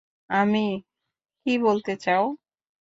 [0.29, 0.65] আমি
[1.45, 2.23] ---কি বলতে চাও?